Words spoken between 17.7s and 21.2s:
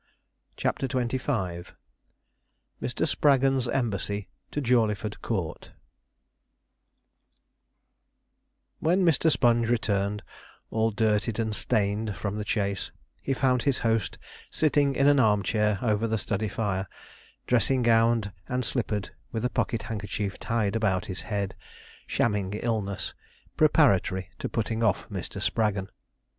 gowned and slippered, with a pocket handkerchief tied about